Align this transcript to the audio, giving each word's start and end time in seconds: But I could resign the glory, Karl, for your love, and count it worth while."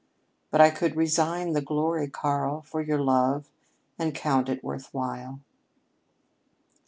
But 0.49 0.61
I 0.61 0.71
could 0.71 0.95
resign 0.95 1.53
the 1.53 1.61
glory, 1.61 2.09
Karl, 2.09 2.63
for 2.63 2.81
your 2.81 2.99
love, 2.99 3.47
and 3.99 4.15
count 4.15 4.49
it 4.49 4.63
worth 4.63 4.91
while." 4.95 5.41